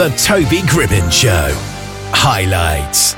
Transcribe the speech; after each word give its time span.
The 0.00 0.08
Toby 0.16 0.62
Gribben 0.62 1.12
Show. 1.12 1.50
Highlights. 2.14 3.14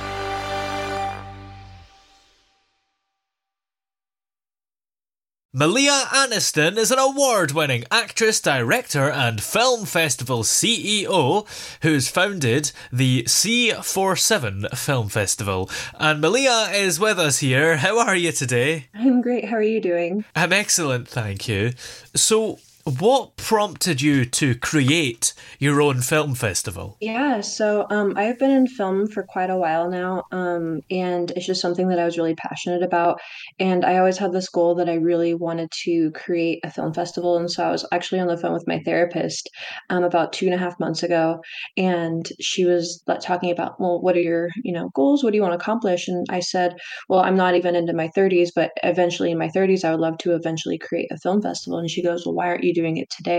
Malia 5.53 5.93
Aniston 5.93 6.77
is 6.77 6.91
an 6.91 6.99
award 6.99 7.53
winning 7.53 7.85
actress, 7.93 8.41
director, 8.41 9.09
and 9.09 9.41
film 9.41 9.87
festival 9.87 10.43
CEO 10.43 11.47
who's 11.83 12.09
founded 12.09 12.73
the 12.93 13.23
C47 13.29 14.77
Film 14.77 15.09
Festival. 15.09 15.71
And 16.01 16.21
Malia 16.21 16.69
is 16.75 16.99
with 16.99 17.21
us 17.21 17.39
here. 17.39 17.77
How 17.77 18.01
are 18.01 18.17
you 18.17 18.33
today? 18.33 18.89
I'm 18.93 19.21
great. 19.21 19.45
How 19.45 19.55
are 19.55 19.63
you 19.63 19.81
doing? 19.81 20.25
I'm 20.35 20.53
excellent, 20.53 21.07
thank 21.07 21.47
you. 21.47 21.75
So, 22.17 22.59
what 22.85 23.37
prompted 23.43 24.01
you 24.01 24.25
to 24.25 24.55
create 24.55 25.35
your 25.59 25.83
own 25.83 26.01
film 26.01 26.33
festival? 26.33 26.97
Yeah, 27.01 27.41
so 27.41 27.87
um, 27.91 28.15
I've 28.17 28.39
been 28.39 28.53
in 28.53 28.69
film 28.69 29.09
for 29.09 29.25
quite 29.25 29.51
a 29.51 29.57
while 29.57 29.91
now, 29.91 30.23
um, 30.31 30.81
and 30.93 31.33
it's 31.33 31.47
just 31.47 31.61
something 31.61 31.89
that 31.89 31.99
I 31.99 32.05
was 32.05 32.17
really 32.17 32.37
passionate 32.37 32.85
about. 32.85 33.21
And 33.59 33.85
I 33.85 33.99
always 33.99 34.17
had 34.17 34.33
this 34.33 34.49
goal 34.49 34.77
that 34.77 34.89
I 34.89 34.95
really 34.95 35.35
wanted 35.35 35.73
to 35.85 36.13
create 36.13 36.61
a 36.65 36.71
film 36.71 36.95
festival. 36.95 37.37
And 37.37 37.51
so 37.51 37.65
I 37.65 37.73
was 37.73 37.85
actually 37.93 38.21
on 38.21 38.29
the 38.29 38.37
phone 38.37 38.53
with 38.53 38.69
my 38.69 38.81
therapist 38.85 39.51
um, 39.91 40.05
about 40.05 40.33
two 40.33 40.47
and 40.47 40.55
a 40.55 40.59
half 40.59 40.79
months 40.79 41.03
ago, 41.03 41.41
and 41.77 42.29
she 42.41 42.65
was 42.65 43.03
talking 43.21 43.51
about, 43.51 43.81
well, 43.81 44.01
what 44.01 44.17
are 44.17 44.21
your 44.21 44.51
you 44.63 44.73
know 44.73 44.91
goals? 44.95 45.25
What 45.25 45.33
do 45.33 45.37
you 45.37 45.43
want 45.43 45.53
to 45.53 45.63
accomplish? 45.63 46.07
And 46.07 46.25
I 46.31 46.39
said, 46.39 46.77
well, 47.09 47.21
I'm 47.21 47.37
not 47.37 47.57
even 47.57 47.75
into 47.75 47.93
my 47.93 48.09
30s, 48.17 48.51
but 48.55 48.71
eventually 48.85 49.33
in 49.33 49.39
my 49.39 49.49
30s, 49.49 49.85
I 49.85 49.91
would 49.91 50.01
love 50.01 50.19
to 50.19 50.35
eventually 50.37 50.79
create 50.79 51.11
a 51.11 51.19
film 51.19 51.43
festival. 51.43 51.81
And 51.81 51.91
she 51.91 52.05
goes, 52.05 52.25
well, 52.25 52.37
why 52.37 52.47
aren't 52.47 52.65
you 52.65 52.73
doing 52.73 52.99
it 52.99 53.11
today 53.11 53.32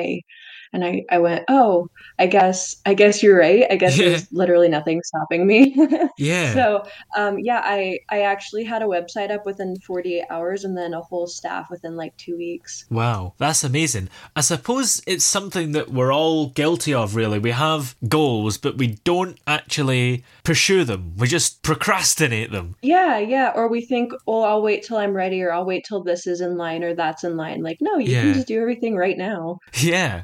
and 0.73 0.83
I, 0.83 1.05
I 1.09 1.19
went 1.19 1.45
oh 1.47 1.87
i 2.19 2.25
guess 2.25 2.75
i 2.85 2.93
guess 2.93 3.23
you're 3.23 3.37
right. 3.37 3.65
I 3.69 3.75
guess 3.75 3.97
yeah. 3.97 4.09
there's 4.09 4.31
literally 4.31 4.67
nothing 4.67 5.01
stopping 5.03 5.45
me. 5.47 5.75
Yeah. 6.17 6.53
So 6.53 6.83
um, 7.15 7.37
yeah 7.39 7.61
i 7.63 7.99
i 8.09 8.21
actually 8.21 8.63
had 8.63 8.81
a 8.81 8.85
website 8.85 9.31
up 9.31 9.45
within 9.45 9.75
48 9.79 10.25
hours 10.29 10.63
and 10.63 10.77
then 10.77 10.93
a 10.93 11.01
whole 11.01 11.27
staff 11.27 11.69
within 11.69 11.95
like 11.95 12.15
two 12.17 12.35
weeks. 12.35 12.85
Wow 12.89 13.33
that's 13.37 13.63
amazing. 13.63 14.09
I 14.35 14.41
suppose 14.41 15.01
it's 15.05 15.23
something 15.23 15.73
that 15.73 15.91
we're 15.91 16.13
all 16.13 16.47
guilty 16.47 16.93
of 16.93 17.15
really. 17.15 17.39
We 17.39 17.51
have 17.51 17.95
goals 18.07 18.57
but 18.57 18.77
we 18.77 18.87
don't 19.03 19.39
actually 19.45 20.23
pursue 20.43 20.83
them. 20.83 21.13
We 21.17 21.27
just 21.27 21.61
procrastinate 21.61 22.51
them. 22.51 22.75
Yeah 22.81 23.19
yeah. 23.19 23.51
Or 23.55 23.67
we 23.67 23.81
think 23.81 24.13
oh 24.27 24.43
i'll 24.43 24.63
wait 24.63 24.83
till 24.83 24.97
i'm 24.97 25.13
ready 25.13 25.41
or 25.43 25.51
i'll 25.51 25.65
wait 25.65 25.85
till 25.87 26.03
this 26.03 26.25
is 26.25 26.41
in 26.41 26.57
line 26.57 26.83
or 26.83 26.95
that's 26.95 27.23
in 27.23 27.37
line. 27.37 27.61
Like 27.61 27.77
no 27.81 27.97
you 27.97 28.11
yeah. 28.11 28.21
can 28.23 28.33
just 28.33 28.47
do 28.47 28.59
everything 28.59 28.95
right 28.95 29.17
now 29.17 29.59
yeah 29.83 30.23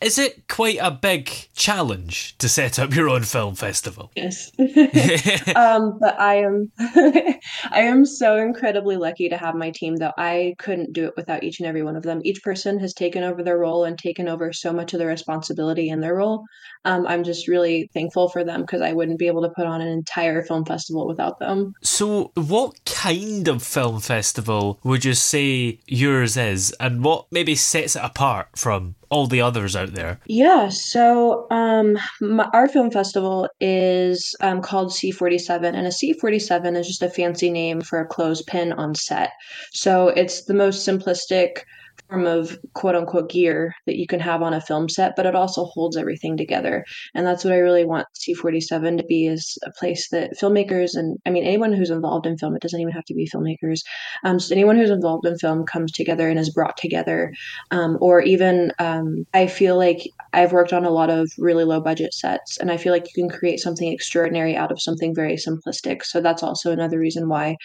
is 0.00 0.18
it 0.18 0.48
quite 0.48 0.78
a 0.80 0.90
big 0.90 1.30
challenge 1.54 2.36
to 2.38 2.48
set 2.48 2.78
up 2.78 2.94
your 2.94 3.08
own 3.08 3.22
film 3.22 3.54
festival? 3.54 4.10
Yes. 4.14 4.50
um, 5.56 5.98
but 6.00 6.18
I 6.20 6.36
am 6.36 6.70
I 6.78 7.80
am 7.80 8.04
so 8.04 8.36
incredibly 8.36 8.96
lucky 8.96 9.28
to 9.28 9.36
have 9.36 9.54
my 9.54 9.70
team 9.70 9.96
though. 9.96 10.12
I 10.16 10.54
couldn't 10.58 10.92
do 10.92 11.06
it 11.06 11.14
without 11.16 11.44
each 11.44 11.60
and 11.60 11.68
every 11.68 11.82
one 11.82 11.96
of 11.96 12.02
them. 12.02 12.20
Each 12.24 12.42
person 12.42 12.78
has 12.80 12.94
taken 12.94 13.22
over 13.22 13.42
their 13.42 13.58
role 13.58 13.84
and 13.84 13.98
taken 13.98 14.28
over 14.28 14.52
so 14.52 14.72
much 14.72 14.92
of 14.92 14.98
the 14.98 15.06
responsibility 15.06 15.88
in 15.88 16.00
their 16.00 16.14
role. 16.14 16.44
Um, 16.84 17.06
I'm 17.06 17.24
just 17.24 17.48
really 17.48 17.90
thankful 17.92 18.28
for 18.28 18.44
them 18.44 18.60
because 18.60 18.80
I 18.80 18.92
wouldn't 18.92 19.18
be 19.18 19.26
able 19.26 19.42
to 19.42 19.50
put 19.50 19.66
on 19.66 19.80
an 19.80 19.88
entire 19.88 20.42
film 20.42 20.64
festival 20.64 21.06
without 21.06 21.38
them. 21.38 21.74
So, 21.82 22.30
what 22.34 22.84
kind 22.84 23.48
of 23.48 23.62
film 23.62 24.00
festival 24.00 24.78
would 24.84 25.04
you 25.04 25.14
say 25.14 25.80
yours 25.86 26.36
is, 26.36 26.72
and 26.78 27.02
what 27.02 27.26
maybe 27.30 27.56
sets 27.56 27.96
it 27.96 28.04
apart 28.04 28.48
from 28.54 28.94
all 29.08 29.26
the 29.26 29.40
others 29.40 29.76
out 29.76 29.94
there? 29.94 30.20
Yeah, 30.26 30.68
so 30.68 31.46
um, 31.50 31.98
my, 32.20 32.48
our 32.52 32.68
film 32.68 32.90
festival 32.90 33.48
is 33.60 34.34
um, 34.40 34.60
called 34.62 34.90
C47, 34.90 35.74
and 35.74 35.86
a 35.86 35.90
C47 35.90 36.76
is 36.76 36.86
just 36.86 37.02
a 37.02 37.10
fancy 37.10 37.50
name 37.50 37.80
for 37.80 38.00
a 38.00 38.06
clothespin 38.06 38.72
on 38.72 38.94
set. 38.94 39.32
So 39.72 40.08
it's 40.08 40.44
the 40.44 40.54
most 40.54 40.86
simplistic 40.86 41.62
form 42.08 42.26
of 42.26 42.58
quote 42.74 42.94
unquote 42.94 43.30
gear 43.30 43.74
that 43.86 43.96
you 43.96 44.06
can 44.06 44.20
have 44.20 44.42
on 44.42 44.54
a 44.54 44.60
film 44.60 44.88
set, 44.88 45.14
but 45.16 45.26
it 45.26 45.34
also 45.34 45.64
holds 45.64 45.96
everything 45.96 46.36
together. 46.36 46.84
And 47.14 47.26
that's 47.26 47.44
what 47.44 47.52
I 47.52 47.58
really 47.58 47.84
want 47.84 48.06
C47 48.14 48.98
to 48.98 49.04
be 49.04 49.26
is 49.26 49.58
a 49.64 49.72
place 49.72 50.08
that 50.10 50.32
filmmakers 50.40 50.94
and 50.94 51.18
I 51.26 51.30
mean 51.30 51.44
anyone 51.44 51.72
who's 51.72 51.90
involved 51.90 52.26
in 52.26 52.38
film, 52.38 52.54
it 52.54 52.62
doesn't 52.62 52.80
even 52.80 52.92
have 52.92 53.04
to 53.04 53.14
be 53.14 53.28
filmmakers. 53.32 53.80
Um, 54.24 54.38
just 54.38 54.52
anyone 54.52 54.76
who's 54.76 54.90
involved 54.90 55.26
in 55.26 55.38
film 55.38 55.64
comes 55.64 55.92
together 55.92 56.28
and 56.28 56.38
is 56.38 56.52
brought 56.52 56.76
together. 56.76 57.32
Um, 57.70 57.98
or 58.00 58.20
even 58.20 58.72
um, 58.78 59.26
I 59.34 59.46
feel 59.46 59.76
like 59.76 60.08
I've 60.32 60.52
worked 60.52 60.72
on 60.72 60.84
a 60.84 60.90
lot 60.90 61.10
of 61.10 61.30
really 61.38 61.64
low 61.64 61.80
budget 61.80 62.12
sets, 62.12 62.58
and 62.58 62.70
I 62.70 62.76
feel 62.76 62.92
like 62.92 63.04
you 63.04 63.22
can 63.22 63.30
create 63.30 63.58
something 63.58 63.90
extraordinary 63.90 64.54
out 64.56 64.70
of 64.70 64.80
something 64.80 65.14
very 65.14 65.36
simplistic. 65.36 66.02
So 66.04 66.20
that's 66.20 66.42
also 66.42 66.72
another 66.72 66.98
reason 66.98 67.28
why 67.28 67.56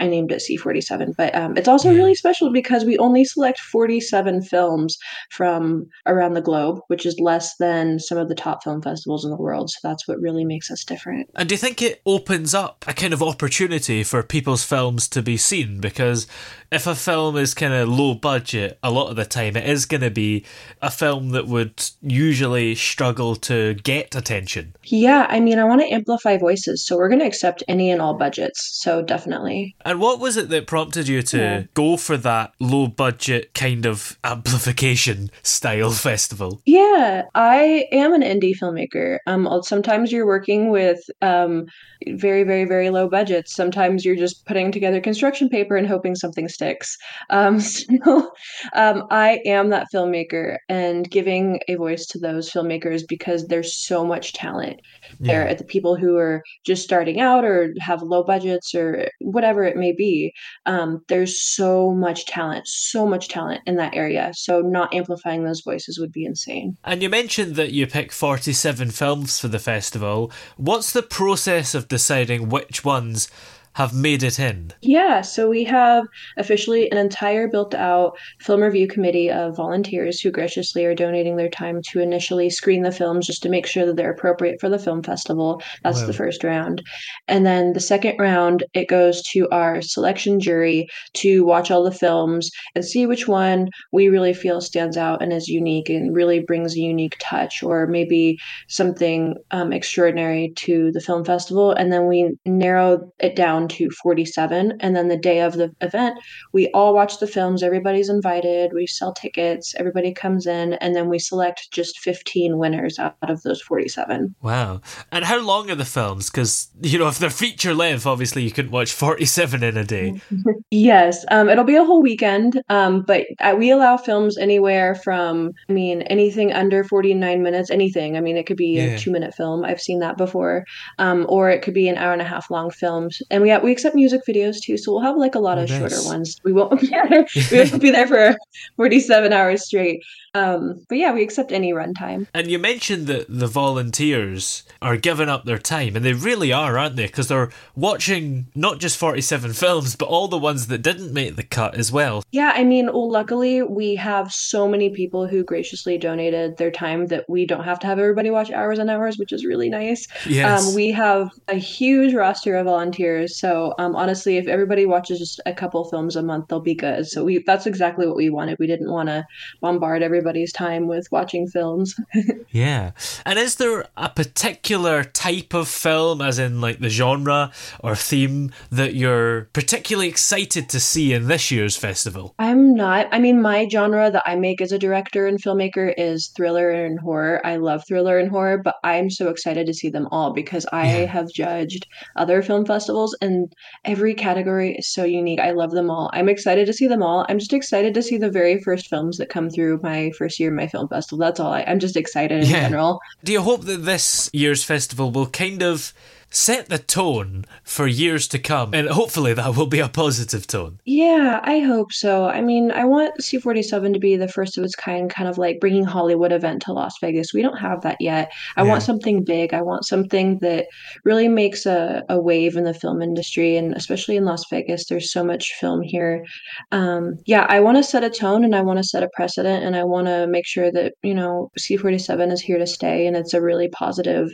I 0.00 0.08
named 0.08 0.32
it 0.32 0.42
C47. 0.42 1.14
But 1.16 1.34
um, 1.34 1.56
it's 1.56 1.68
also 1.68 1.92
really 1.92 2.14
special 2.14 2.52
because 2.52 2.84
we 2.84 2.98
only 2.98 3.24
select 3.24 3.60
47 3.88 4.42
films 4.42 4.98
from 5.30 5.86
around 6.04 6.34
the 6.34 6.42
globe, 6.42 6.80
which 6.88 7.06
is 7.06 7.18
less 7.18 7.56
than 7.56 7.98
some 7.98 8.18
of 8.18 8.28
the 8.28 8.34
top 8.34 8.62
film 8.62 8.82
festivals 8.82 9.24
in 9.24 9.30
the 9.30 9.36
world. 9.36 9.70
So 9.70 9.78
that's 9.82 10.06
what 10.06 10.20
really 10.20 10.44
makes 10.44 10.70
us 10.70 10.84
different. 10.84 11.30
And 11.34 11.48
do 11.48 11.54
you 11.54 11.58
think 11.58 11.80
it 11.80 12.02
opens 12.04 12.52
up 12.52 12.84
a 12.86 12.92
kind 12.92 13.14
of 13.14 13.22
opportunity 13.22 14.04
for 14.04 14.22
people's 14.22 14.62
films 14.62 15.08
to 15.08 15.22
be 15.22 15.38
seen? 15.38 15.80
Because 15.80 16.26
if 16.70 16.86
a 16.86 16.94
film 16.94 17.38
is 17.38 17.54
kind 17.54 17.72
of 17.72 17.88
low 17.88 18.14
budget, 18.14 18.78
a 18.82 18.90
lot 18.90 19.08
of 19.08 19.16
the 19.16 19.24
time 19.24 19.56
it 19.56 19.66
is 19.66 19.86
going 19.86 20.02
to 20.02 20.10
be 20.10 20.44
a 20.82 20.90
film 20.90 21.30
that 21.30 21.46
would 21.46 21.82
usually 22.02 22.74
struggle 22.74 23.36
to 23.36 23.72
get 23.74 24.14
attention. 24.14 24.74
Yeah, 24.84 25.26
I 25.30 25.40
mean, 25.40 25.58
I 25.58 25.64
want 25.64 25.80
to 25.80 25.86
amplify 25.86 26.36
voices, 26.36 26.86
so 26.86 26.98
we're 26.98 27.08
going 27.08 27.20
to 27.20 27.26
accept 27.26 27.62
any 27.68 27.90
and 27.90 28.02
all 28.02 28.14
budgets. 28.14 28.78
So 28.82 29.00
definitely. 29.00 29.76
And 29.86 29.98
what 29.98 30.20
was 30.20 30.36
it 30.36 30.50
that 30.50 30.66
prompted 30.66 31.08
you 31.08 31.22
to 31.22 31.38
yeah. 31.38 31.62
go 31.72 31.96
for 31.96 32.18
that 32.18 32.52
low 32.60 32.86
budget 32.86 33.54
kind 33.54 33.77
of 33.86 34.18
amplification 34.24 35.30
style 35.42 35.90
festival? 36.08 36.60
Yeah, 36.66 37.24
I 37.34 37.86
am 37.92 38.14
an 38.14 38.22
indie 38.22 38.54
filmmaker. 38.56 39.18
Um, 39.26 39.48
sometimes 39.62 40.12
you're 40.12 40.26
working 40.26 40.70
with 40.70 41.00
um, 41.22 41.66
very, 42.06 42.44
very, 42.44 42.64
very 42.64 42.90
low 42.90 43.08
budgets. 43.08 43.54
Sometimes 43.54 44.04
you're 44.04 44.16
just 44.16 44.44
putting 44.46 44.70
together 44.70 45.00
construction 45.00 45.48
paper 45.48 45.76
and 45.76 45.86
hoping 45.86 46.14
something 46.14 46.48
sticks. 46.48 46.96
Um, 47.30 47.60
so 47.60 48.32
um, 48.74 49.04
I 49.10 49.40
am 49.44 49.70
that 49.70 49.88
filmmaker 49.92 50.58
and 50.68 51.08
giving 51.10 51.60
a 51.68 51.74
voice 51.74 52.06
to 52.06 52.18
those 52.18 52.50
filmmakers 52.50 53.02
because 53.08 53.46
there's 53.46 53.74
so 53.74 54.04
much 54.04 54.32
talent 54.32 54.80
yeah. 55.20 55.32
there 55.32 55.48
at 55.48 55.58
the 55.58 55.64
people 55.64 55.96
who 55.96 56.16
are 56.16 56.42
just 56.64 56.82
starting 56.82 57.20
out 57.20 57.44
or 57.44 57.74
have 57.80 58.02
low 58.02 58.22
budgets 58.24 58.74
or 58.74 59.10
whatever 59.20 59.64
it 59.64 59.76
may 59.76 59.92
be. 59.92 60.32
Um, 60.66 61.00
there's 61.08 61.40
so 61.40 61.92
much 61.92 62.26
talent, 62.26 62.66
so 62.66 63.06
much 63.06 63.28
talent 63.28 63.62
in 63.68 63.76
that 63.76 63.94
area. 63.94 64.32
So 64.34 64.60
not 64.60 64.94
amplifying 64.94 65.44
those 65.44 65.60
voices 65.60 65.98
would 66.00 66.10
be 66.10 66.24
insane. 66.24 66.76
And 66.84 67.02
you 67.02 67.10
mentioned 67.10 67.54
that 67.56 67.70
you 67.70 67.86
pick 67.86 68.10
47 68.10 68.90
films 68.90 69.38
for 69.38 69.48
the 69.48 69.58
festival. 69.58 70.32
What's 70.56 70.92
the 70.92 71.02
process 71.02 71.74
of 71.74 71.86
deciding 71.86 72.48
which 72.48 72.82
ones 72.82 73.28
have 73.78 73.94
made 73.94 74.24
it 74.24 74.40
in? 74.40 74.72
Yeah, 74.82 75.20
so 75.20 75.48
we 75.48 75.62
have 75.62 76.04
officially 76.36 76.90
an 76.90 76.98
entire 76.98 77.46
built 77.46 77.76
out 77.76 78.18
film 78.40 78.60
review 78.60 78.88
committee 78.88 79.30
of 79.30 79.54
volunteers 79.54 80.20
who 80.20 80.32
graciously 80.32 80.84
are 80.84 80.96
donating 80.96 81.36
their 81.36 81.48
time 81.48 81.80
to 81.90 82.00
initially 82.00 82.50
screen 82.50 82.82
the 82.82 82.90
films 82.90 83.28
just 83.28 83.40
to 83.44 83.48
make 83.48 83.68
sure 83.68 83.86
that 83.86 83.94
they're 83.94 84.10
appropriate 84.10 84.60
for 84.60 84.68
the 84.68 84.80
film 84.80 85.04
festival. 85.04 85.62
That's 85.84 86.00
wow. 86.00 86.06
the 86.08 86.12
first 86.12 86.42
round. 86.42 86.82
And 87.28 87.46
then 87.46 87.72
the 87.72 87.78
second 87.78 88.16
round, 88.18 88.64
it 88.74 88.88
goes 88.88 89.22
to 89.30 89.48
our 89.50 89.80
selection 89.80 90.40
jury 90.40 90.88
to 91.12 91.44
watch 91.44 91.70
all 91.70 91.84
the 91.84 91.92
films 91.92 92.50
and 92.74 92.84
see 92.84 93.06
which 93.06 93.28
one 93.28 93.68
we 93.92 94.08
really 94.08 94.34
feel 94.34 94.60
stands 94.60 94.96
out 94.96 95.22
and 95.22 95.32
is 95.32 95.46
unique 95.46 95.88
and 95.88 96.16
really 96.16 96.40
brings 96.40 96.74
a 96.74 96.80
unique 96.80 97.16
touch 97.20 97.62
or 97.62 97.86
maybe 97.86 98.40
something 98.66 99.36
um, 99.52 99.72
extraordinary 99.72 100.52
to 100.56 100.90
the 100.90 101.00
film 101.00 101.24
festival. 101.24 101.70
And 101.70 101.92
then 101.92 102.08
we 102.08 102.36
narrow 102.44 103.12
it 103.20 103.36
down 103.36 103.67
to 103.68 103.90
47. 104.02 104.78
And 104.80 104.96
then 104.96 105.08
the 105.08 105.16
day 105.16 105.40
of 105.40 105.54
the 105.54 105.74
event, 105.80 106.18
we 106.52 106.68
all 106.72 106.94
watch 106.94 107.18
the 107.18 107.26
films. 107.26 107.62
Everybody's 107.62 108.08
invited. 108.08 108.72
We 108.72 108.86
sell 108.86 109.12
tickets. 109.12 109.74
Everybody 109.76 110.12
comes 110.12 110.46
in. 110.46 110.74
And 110.74 110.94
then 110.94 111.08
we 111.08 111.18
select 111.18 111.70
just 111.72 111.98
15 112.00 112.58
winners 112.58 112.98
out 112.98 113.16
of 113.22 113.42
those 113.42 113.60
47. 113.62 114.34
Wow. 114.42 114.80
And 115.12 115.24
how 115.24 115.40
long 115.40 115.70
are 115.70 115.74
the 115.74 115.84
films? 115.84 116.30
Because, 116.30 116.68
you 116.82 116.98
know, 116.98 117.08
if 117.08 117.18
they're 117.18 117.30
feature 117.30 117.74
length, 117.74 118.06
obviously 118.06 118.42
you 118.42 118.50
couldn't 118.50 118.70
watch 118.70 118.92
47 118.92 119.62
in 119.62 119.76
a 119.76 119.84
day. 119.84 120.20
yes. 120.70 121.24
Um, 121.30 121.48
it'll 121.48 121.64
be 121.64 121.76
a 121.76 121.84
whole 121.84 122.02
weekend. 122.02 122.60
Um, 122.68 123.02
but 123.02 123.26
uh, 123.40 123.54
we 123.58 123.70
allow 123.70 123.96
films 123.96 124.38
anywhere 124.38 124.94
from, 124.94 125.52
I 125.68 125.72
mean, 125.72 126.02
anything 126.02 126.52
under 126.52 126.84
49 126.84 127.42
minutes, 127.42 127.70
anything. 127.70 128.16
I 128.16 128.20
mean, 128.20 128.36
it 128.36 128.46
could 128.46 128.56
be 128.56 128.76
yeah. 128.76 128.82
a 128.82 128.98
two 128.98 129.10
minute 129.10 129.34
film. 129.34 129.64
I've 129.64 129.80
seen 129.80 130.00
that 130.00 130.16
before. 130.16 130.64
Um, 130.98 131.26
or 131.28 131.50
it 131.50 131.62
could 131.62 131.74
be 131.74 131.88
an 131.88 131.96
hour 131.96 132.12
and 132.12 132.22
a 132.22 132.24
half 132.24 132.50
long 132.50 132.70
films. 132.70 133.20
And 133.30 133.42
we 133.42 133.50
we 133.62 133.72
accept 133.72 133.94
music 133.94 134.22
videos 134.28 134.60
too, 134.60 134.76
so 134.76 134.92
we'll 134.92 135.02
have 135.02 135.16
like 135.16 135.34
a 135.34 135.38
lot 135.38 135.58
oh, 135.58 135.62
of 135.62 135.70
nice. 135.70 135.78
shorter 135.78 136.02
ones. 136.04 136.40
We 136.44 136.52
won't, 136.52 136.82
yeah, 136.90 137.24
we 137.50 137.58
won't 137.58 137.80
be 137.80 137.90
there 137.90 138.06
for 138.06 138.36
forty 138.76 139.00
seven 139.00 139.32
hours 139.32 139.64
straight. 139.64 140.02
Um, 140.38 140.84
but 140.88 140.98
yeah, 140.98 141.12
we 141.12 141.22
accept 141.22 141.52
any 141.52 141.72
runtime. 141.72 142.26
And 142.32 142.50
you 142.50 142.58
mentioned 142.58 143.06
that 143.08 143.26
the 143.28 143.46
volunteers 143.46 144.62
are 144.80 144.96
giving 144.96 145.28
up 145.28 145.44
their 145.44 145.58
time, 145.58 145.96
and 145.96 146.04
they 146.04 146.12
really 146.12 146.52
are, 146.52 146.78
aren't 146.78 146.96
they? 146.96 147.06
Because 147.06 147.28
they're 147.28 147.50
watching 147.74 148.46
not 148.54 148.78
just 148.78 148.96
47 148.96 149.52
films, 149.64 149.96
but 149.96 150.06
all 150.06 150.28
the 150.28 150.38
ones 150.38 150.68
that 150.68 150.78
didn't 150.78 151.12
make 151.12 151.36
the 151.36 151.42
cut 151.42 151.74
as 151.74 151.90
well. 151.90 152.22
Yeah, 152.30 152.52
I 152.54 152.64
mean, 152.64 152.86
well, 152.86 153.10
luckily 153.10 153.62
we 153.62 153.96
have 153.96 154.32
so 154.32 154.68
many 154.68 154.90
people 154.90 155.26
who 155.26 155.42
graciously 155.42 155.98
donated 155.98 156.56
their 156.56 156.70
time 156.70 157.06
that 157.06 157.28
we 157.28 157.46
don't 157.46 157.64
have 157.64 157.80
to 157.80 157.86
have 157.86 157.98
everybody 157.98 158.30
watch 158.30 158.50
hours 158.50 158.78
and 158.78 158.90
hours, 158.90 159.18
which 159.18 159.32
is 159.32 159.44
really 159.44 159.68
nice. 159.68 160.06
Yes. 160.26 160.68
Um, 160.68 160.74
we 160.74 160.92
have 160.92 161.30
a 161.48 161.56
huge 161.56 162.14
roster 162.14 162.56
of 162.56 162.66
volunteers, 162.66 163.38
so 163.38 163.74
um, 163.78 163.96
honestly, 163.96 164.36
if 164.36 164.46
everybody 164.46 164.86
watches 164.86 165.18
just 165.18 165.40
a 165.46 165.52
couple 165.52 165.84
films 165.88 166.16
a 166.16 166.22
month, 166.22 166.48
they'll 166.48 166.60
be 166.60 166.74
good. 166.74 167.06
So 167.06 167.24
we 167.24 167.42
that's 167.44 167.66
exactly 167.66 168.06
what 168.06 168.16
we 168.16 168.30
wanted. 168.30 168.58
We 168.58 168.66
didn't 168.66 168.90
want 168.90 169.08
to 169.08 169.26
bombard 169.60 170.02
everybody's 170.28 170.52
time 170.52 170.86
with 170.86 171.08
watching 171.10 171.46
films. 171.46 171.94
yeah. 172.50 172.90
And 173.24 173.38
is 173.38 173.56
there 173.56 173.86
a 173.96 174.10
particular 174.10 175.02
type 175.04 175.54
of 175.54 175.68
film, 175.68 176.20
as 176.20 176.38
in 176.38 176.60
like 176.60 176.80
the 176.80 176.90
genre 176.90 177.50
or 177.80 177.96
theme, 177.96 178.52
that 178.70 178.94
you're 178.94 179.48
particularly 179.54 180.08
excited 180.08 180.68
to 180.68 180.78
see 180.80 181.14
in 181.14 181.28
this 181.28 181.50
year's 181.50 181.76
festival? 181.76 182.34
I'm 182.38 182.74
not. 182.74 183.08
I 183.10 183.18
mean, 183.18 183.40
my 183.40 183.66
genre 183.70 184.10
that 184.10 184.22
I 184.26 184.36
make 184.36 184.60
as 184.60 184.70
a 184.70 184.78
director 184.78 185.26
and 185.26 185.42
filmmaker 185.42 185.94
is 185.96 186.30
thriller 186.36 186.70
and 186.70 187.00
horror. 187.00 187.40
I 187.46 187.56
love 187.56 187.84
thriller 187.88 188.18
and 188.18 188.30
horror, 188.30 188.58
but 188.62 188.74
I'm 188.84 189.08
so 189.08 189.28
excited 189.30 189.66
to 189.66 189.72
see 189.74 189.88
them 189.88 190.08
all 190.10 190.34
because 190.34 190.66
I 190.72 190.88
Yeah. 190.88 191.06
have 191.06 191.32
judged 191.32 191.86
other 192.16 192.42
film 192.42 192.66
festivals 192.66 193.16
and 193.22 193.50
every 193.86 194.14
category 194.14 194.76
is 194.76 194.92
so 194.92 195.04
unique. 195.04 195.40
I 195.40 195.52
love 195.52 195.70
them 195.70 195.90
all. 195.90 196.10
I'm 196.12 196.28
excited 196.28 196.66
to 196.66 196.72
see 196.74 196.86
them 196.86 197.02
all. 197.02 197.24
I'm 197.30 197.38
just 197.38 197.54
excited 197.54 197.94
to 197.94 198.02
see 198.02 198.18
the 198.18 198.30
very 198.30 198.60
first 198.62 198.88
films 198.88 199.16
that 199.16 199.30
come 199.30 199.48
through 199.48 199.80
my 199.82 200.07
first 200.10 200.38
year 200.40 200.50
of 200.50 200.56
my 200.56 200.66
film 200.66 200.88
festival. 200.88 201.18
That's 201.18 201.40
all. 201.40 201.52
I, 201.52 201.62
I'm 201.66 201.78
just 201.78 201.96
excited 201.96 202.44
in 202.44 202.50
Yeah. 202.50 202.62
general. 202.68 203.00
Do 203.24 203.32
you 203.32 203.42
hope 203.42 203.62
that 203.66 203.84
this 203.84 204.30
year's 204.32 204.64
festival 204.64 205.10
will 205.10 205.26
kind 205.28 205.62
of 205.62 205.92
set 206.30 206.68
the 206.68 206.78
tone 206.78 207.44
for 207.64 207.86
years 207.86 208.28
to 208.28 208.38
come? 208.38 208.74
And 208.74 208.88
hopefully 208.88 209.32
that 209.34 209.56
will 209.56 209.66
be 209.66 209.80
a 209.80 209.88
positive 209.88 210.46
tone. 210.46 210.78
Yeah, 210.84 211.40
I 211.42 211.60
hope 211.60 211.92
so. 211.92 212.26
I 212.26 212.40
mean, 212.40 212.70
I 212.70 212.84
want 212.84 213.20
C47 213.20 213.92
to 213.94 213.98
be 213.98 214.16
the 214.16 214.28
first 214.28 214.58
of 214.58 214.64
its 214.64 214.74
kind, 214.74 215.08
kind 215.10 215.28
of 215.28 215.38
like 215.38 215.60
bringing 215.60 215.84
Hollywood 215.84 216.32
event 216.32 216.62
to 216.62 216.72
Las 216.72 216.94
Vegas. 217.00 217.32
We 217.32 217.42
don't 217.42 217.58
have 217.58 217.80
that 217.82 217.96
yet. 218.00 218.30
I 218.56 218.62
Yeah. 218.62 218.68
want 218.70 218.82
something 218.82 219.24
big. 219.24 219.54
I 219.54 219.62
want 219.62 219.84
something 219.86 220.38
that 220.40 220.66
really 221.04 221.28
makes 221.28 221.66
a, 221.66 222.02
a 222.08 222.20
wave 222.20 222.56
in 222.56 222.64
the 222.64 222.74
film 222.74 223.00
industry, 223.02 223.56
and 223.56 223.74
especially 223.74 224.16
in 224.16 224.24
Las 224.24 224.44
Vegas. 224.50 224.86
There's 224.86 225.12
so 225.12 225.24
much 225.24 225.54
film 225.60 225.82
here. 225.82 226.24
Um, 226.72 227.14
yeah, 227.26 227.46
I 227.48 227.60
want 227.60 227.76
to 227.78 227.82
set 227.82 228.04
a 228.04 228.10
tone 228.10 228.44
and 228.44 228.54
I 228.54 228.60
want 228.62 228.78
to 228.78 228.84
set 228.84 229.02
a 229.02 229.08
precedent, 229.14 229.64
and 229.64 229.74
I 229.76 229.84
want 229.84 230.06
to 230.08 230.26
make 230.26 230.46
sure 230.46 230.70
that, 230.72 230.94
you 231.02 231.14
know, 231.14 231.50
C47 231.58 232.32
is 232.32 232.40
here 232.40 232.58
to 232.58 232.66
stay 232.66 233.06
and 233.06 233.16
it's 233.16 233.34
a 233.34 233.40
really 233.42 233.68
positive 233.68 234.28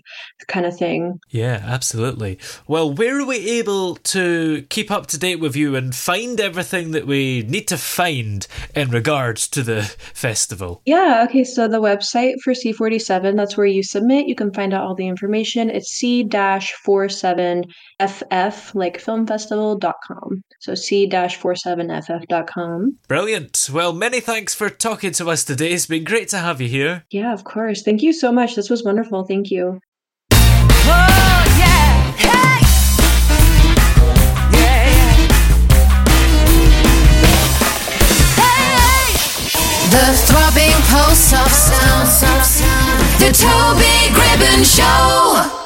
kind 0.48 0.66
of 0.66 0.76
thing. 0.76 1.18
Yeah, 1.30 1.60
absolutely. 1.64 1.83
Well, 2.66 2.90
where 2.92 3.20
are 3.20 3.26
we 3.26 3.58
able 3.58 3.96
to 3.96 4.62
keep 4.70 4.90
up 4.90 5.06
to 5.08 5.18
date 5.18 5.40
with 5.40 5.54
you 5.56 5.76
and 5.76 5.94
find 5.94 6.40
everything 6.40 6.92
that 6.92 7.06
we 7.06 7.42
need 7.42 7.68
to 7.68 7.76
find 7.76 8.46
in 8.74 8.88
regards 8.90 9.46
to 9.48 9.62
the 9.62 9.82
festival? 10.12 10.80
Yeah, 10.86 11.26
okay, 11.28 11.44
so 11.44 11.68
the 11.68 11.80
website 11.80 12.40
for 12.42 12.54
C47, 12.54 13.36
that's 13.36 13.56
where 13.56 13.66
you 13.66 13.82
submit. 13.82 14.28
You 14.28 14.34
can 14.34 14.52
find 14.52 14.72
out 14.72 14.84
all 14.84 14.94
the 14.94 15.08
information. 15.08 15.68
It's 15.70 15.90
C-47FF, 15.90 18.74
like 18.74 19.02
filmfestival.com. 19.02 20.42
So 20.60 20.74
C-47FF.com. 20.74 22.98
Brilliant. 23.08 23.70
Well, 23.72 23.92
many 23.92 24.20
thanks 24.20 24.54
for 24.54 24.70
talking 24.70 25.12
to 25.12 25.30
us 25.30 25.44
today. 25.44 25.72
It's 25.72 25.86
been 25.86 26.04
great 26.04 26.28
to 26.28 26.38
have 26.38 26.60
you 26.60 26.68
here. 26.68 27.04
Yeah, 27.10 27.32
of 27.32 27.42
course. 27.44 27.82
Thank 27.82 28.02
you 28.02 28.12
so 28.12 28.30
much. 28.32 28.54
This 28.54 28.70
was 28.70 28.84
wonderful. 28.84 29.24
Thank 29.24 29.50
you. 29.50 29.80
Throbbing 41.14 41.44
pulse 41.70 42.22
of 42.24 42.44
sound, 42.44 42.98
the 43.20 43.30
Toby 43.30 44.12
Gribben 44.12 44.64
Show. 44.64 45.63